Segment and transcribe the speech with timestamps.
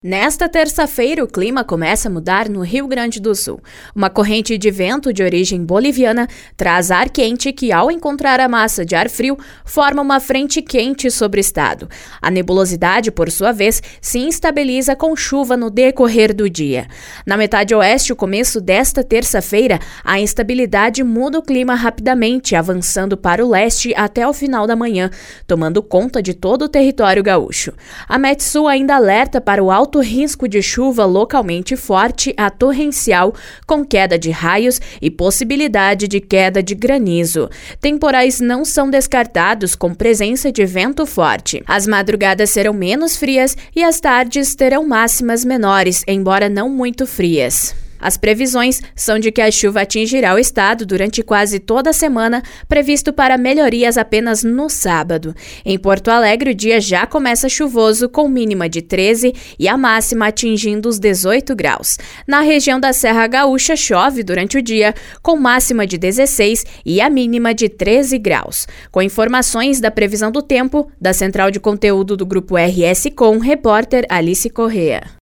[0.00, 3.60] Nesta terça-feira, o clima começa a mudar no Rio Grande do Sul.
[3.92, 8.84] Uma corrente de vento de origem boliviana traz ar quente que, ao encontrar a massa
[8.84, 11.88] de ar frio, forma uma frente quente sobre o estado.
[12.22, 16.86] A nebulosidade, por sua vez, se instabiliza com chuva no decorrer do dia.
[17.26, 23.44] Na metade oeste, o começo desta terça-feira, a instabilidade muda o clima rapidamente, avançando para
[23.44, 25.10] o leste até o final da manhã,
[25.44, 27.72] tomando conta de todo o território gaúcho.
[28.08, 33.34] A Metsul ainda alerta para o alto alto risco de chuva localmente forte a torrencial,
[33.66, 37.48] com queda de raios e possibilidade de queda de granizo.
[37.80, 41.62] Temporais não são descartados com presença de vento forte.
[41.66, 47.74] As madrugadas serão menos frias e as tardes terão máximas menores, embora não muito frias.
[48.00, 52.42] As previsões são de que a chuva atingirá o estado durante quase toda a semana,
[52.68, 55.34] previsto para melhorias apenas no sábado.
[55.64, 60.28] Em Porto Alegre, o dia já começa chuvoso, com mínima de 13 e a máxima
[60.28, 61.98] atingindo os 18 graus.
[62.26, 67.10] Na região da Serra Gaúcha, chove durante o dia, com máxima de 16 e a
[67.10, 68.66] mínima de 13 graus.
[68.90, 74.06] Com informações da previsão do tempo, da central de conteúdo do Grupo RS Com, repórter
[74.08, 75.08] Alice Correa.